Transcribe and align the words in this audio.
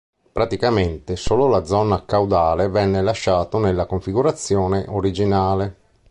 Praticamente 0.31 1.15
solo 1.15 1.47
la 1.47 1.63
zona 1.63 2.05
caudale 2.05 2.69
venne 2.69 3.03
lasciato 3.03 3.59
nella 3.59 3.85
configurazione 3.85 4.85
originale. 4.87 5.75